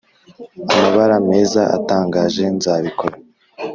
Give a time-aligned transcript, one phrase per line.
[0.73, 3.15] amabara meza atangaje, nzabikora